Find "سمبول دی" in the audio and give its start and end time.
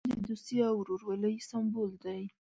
1.49-2.21